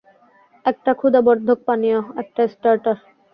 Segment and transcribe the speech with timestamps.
[0.65, 2.97] একটা ক্ষুধাবর্ধক পানীয়, একটা স্টার্টার।